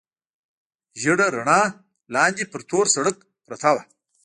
[1.01, 1.61] ژېړه رڼا،
[2.15, 3.17] لاندې پر تور سړک
[3.47, 3.83] پرته وه.